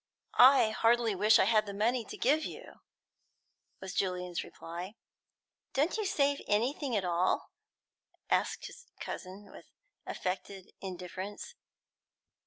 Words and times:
"I 0.39 0.71
heartily 0.71 1.13
wish 1.13 1.37
I 1.37 1.43
had 1.43 1.67
the 1.67 1.75
money 1.75 2.03
to 2.05 2.17
give 2.17 2.43
you," 2.43 2.79
was 3.79 3.93
Julian's 3.93 4.43
reply. 4.43 4.95
"Don't 5.73 5.95
you 5.95 6.07
save 6.07 6.41
anything 6.47 6.97
at 6.97 7.05
all?" 7.05 7.51
asked 8.27 8.65
his 8.65 8.87
cousin, 8.99 9.51
with 9.51 9.65
affected 10.07 10.71
indifference. 10.81 11.53